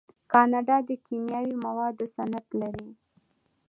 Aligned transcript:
کاناډا 0.31 0.77
د 0.89 0.91
کیمیاوي 1.05 1.55
موادو 1.65 2.05
صنعت 2.15 2.47
لري. 2.61 2.89